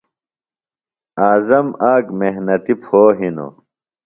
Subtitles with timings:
[1.27, 3.53] اعظم آک محنتیۡ پھو ہِنوۡ۔